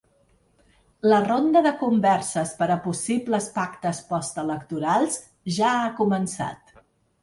La 1.11 1.19
ronda 1.25 1.61
de 1.67 1.73
converses 1.83 2.55
per 2.63 2.69
a 2.77 2.79
possibles 2.87 3.53
pactes 3.61 4.03
postelectorals 4.11 5.23
ja 5.61 5.79
ha 5.81 5.97
començat. 6.05 6.79